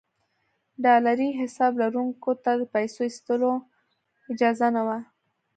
ډالري 0.83 1.29
حساب 1.39 1.71
لرونکو 1.81 2.31
ته 2.43 2.51
د 2.59 2.63
پیسو 2.73 2.99
ایستلو 3.07 3.51
اجازه 4.31 4.67
نه 4.75 4.81
وه. 4.87 4.97